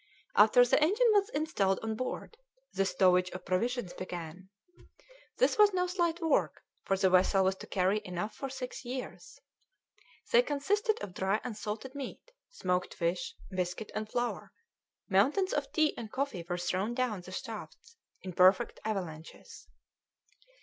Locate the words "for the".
6.85-7.11